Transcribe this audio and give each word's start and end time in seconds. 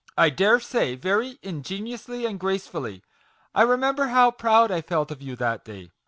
I 0.17 0.31
dare 0.31 0.59
say 0.59 0.95
very 0.95 1.37
ingeniously 1.43 2.25
and 2.25 2.39
gracefully. 2.39 3.03
I 3.53 3.61
remem 3.63 3.95
ber 3.97 4.07
how 4.07 4.31
proud 4.31 4.71
I 4.71 4.81
felt 4.81 5.11
of 5.11 5.21
you 5.21 5.35
that 5.35 5.63
day." 5.63 5.91